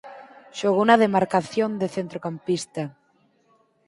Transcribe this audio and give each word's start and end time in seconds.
Xogou 0.57 0.83
na 0.87 0.99
demarcación 1.03 1.69
de 1.81 1.87
centrocampista. 1.95 2.83